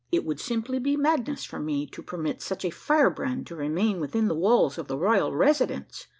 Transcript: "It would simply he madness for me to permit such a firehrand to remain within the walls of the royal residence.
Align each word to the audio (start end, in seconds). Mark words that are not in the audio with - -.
"It 0.11 0.25
would 0.25 0.39
simply 0.39 0.79
he 0.83 0.97
madness 0.97 1.43
for 1.43 1.59
me 1.59 1.85
to 1.85 2.01
permit 2.01 2.41
such 2.41 2.65
a 2.65 2.71
firehrand 2.71 3.45
to 3.45 3.55
remain 3.55 3.99
within 4.01 4.27
the 4.29 4.33
walls 4.33 4.79
of 4.79 4.87
the 4.87 4.97
royal 4.97 5.31
residence. 5.35 6.07